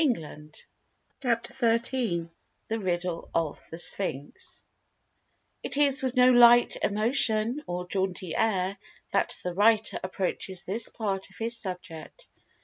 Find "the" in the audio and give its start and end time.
2.69-2.79, 3.69-3.77, 9.43-9.53